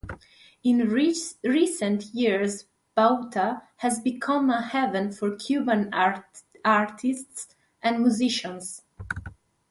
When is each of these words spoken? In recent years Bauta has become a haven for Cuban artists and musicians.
In 0.63 0.89
recent 1.43 2.05
years 2.05 2.65
Bauta 2.97 3.61
has 3.75 3.99
become 3.99 4.49
a 4.49 4.59
haven 4.63 5.11
for 5.11 5.35
Cuban 5.35 5.93
artists 6.65 7.55
and 7.83 7.99
musicians. 7.99 8.81